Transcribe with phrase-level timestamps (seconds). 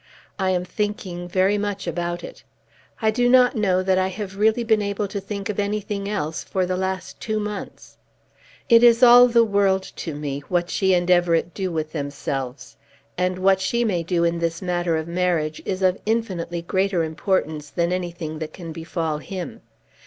[0.39, 2.43] I am thinking very much about it.
[3.03, 6.43] I do not know that I have really been able to think of anything else
[6.43, 7.97] for the last two months.
[8.67, 12.77] It is all the world to me, what she and Everett do with themselves;
[13.15, 17.69] and what she may do in this matter of marriage is of infinitely greater importance
[17.69, 19.61] than anything that can befall him.